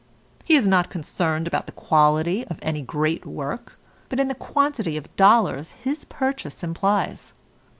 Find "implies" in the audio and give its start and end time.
6.63-7.35